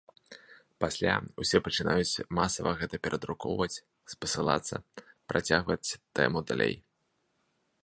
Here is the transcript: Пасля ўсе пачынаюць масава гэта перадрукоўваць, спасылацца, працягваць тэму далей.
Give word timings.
Пасля 0.83 1.11
ўсе 1.43 1.57
пачынаюць 1.67 2.23
масава 2.39 2.71
гэта 2.79 2.95
перадрукоўваць, 3.07 3.81
спасылацца, 4.15 4.75
працягваць 5.33 5.95
тэму 6.21 6.39
далей. 6.53 6.75